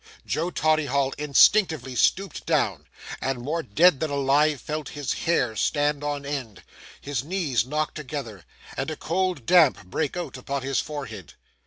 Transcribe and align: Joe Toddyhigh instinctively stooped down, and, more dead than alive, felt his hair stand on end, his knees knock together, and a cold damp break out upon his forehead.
Joe 0.25 0.49
Toddyhigh 0.49 1.11
instinctively 1.19 1.93
stooped 1.95 2.47
down, 2.47 2.87
and, 3.21 3.39
more 3.39 3.61
dead 3.61 3.99
than 3.99 4.09
alive, 4.09 4.59
felt 4.59 4.89
his 4.97 5.13
hair 5.13 5.55
stand 5.55 6.03
on 6.03 6.25
end, 6.25 6.63
his 6.99 7.23
knees 7.23 7.67
knock 7.67 7.93
together, 7.93 8.43
and 8.75 8.89
a 8.89 8.95
cold 8.95 9.45
damp 9.45 9.85
break 9.85 10.17
out 10.17 10.37
upon 10.37 10.63
his 10.63 10.79
forehead. 10.79 11.35